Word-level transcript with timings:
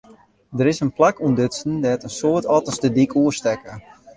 Der 0.57 0.69
is 0.71 0.81
in 0.85 0.91
plak 0.97 1.15
ûntdutsen 1.27 1.73
dêr't 1.83 2.05
in 2.07 2.15
soad 2.19 2.43
otters 2.55 2.81
de 2.83 2.89
dyk 2.95 3.11
oerstekke. 3.21 3.73